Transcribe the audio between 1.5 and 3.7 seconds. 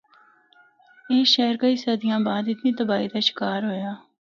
کئی صدیاں بعد اتنی تباہی دا شکار